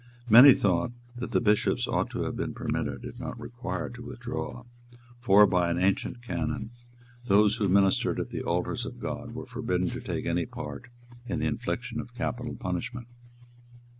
[0.27, 4.63] Many thought that the Bishops ought to have been permitted, if not required, to withdraw;
[5.19, 6.71] for, by an ancient canon,
[7.25, 10.87] those who ministered at the altars of God were forbidden to take any part
[11.27, 13.09] in the infliction of capital punishment.